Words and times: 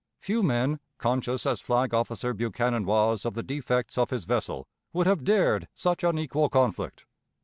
Few 0.19 0.41
men, 0.41 0.79
conscious 0.97 1.45
as 1.45 1.61
Flag 1.61 1.93
officer 1.93 2.33
Buchanan 2.33 2.85
was 2.85 3.23
of 3.23 3.35
the 3.35 3.43
defects 3.43 3.99
of 3.99 4.09
his 4.09 4.25
vessel, 4.25 4.67
would 4.93 5.05
have 5.05 5.23
dared 5.23 5.67
such 5.75 6.03
unequal 6.03 6.49
conflict. 6.49 7.05